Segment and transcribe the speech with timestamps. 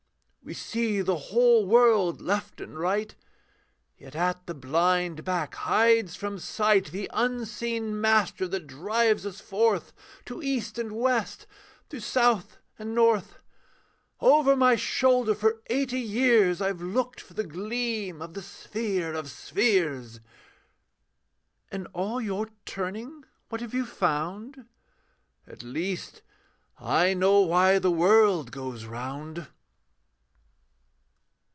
[0.43, 3.15] 'We see the whole world, left and right,
[3.95, 9.93] Yet at the blind back hides from sight The unseen Master that drives us forth
[10.25, 11.45] To East and West,
[11.89, 13.37] to South and North.
[14.19, 19.13] 'Over my shoulder for eighty years I have looked for the gleam of the sphere
[19.13, 20.21] of spheres.'
[21.71, 24.65] 'In all your turning, what have you found?'
[25.47, 26.23] 'At least,
[26.79, 29.47] I know why the world goes round.'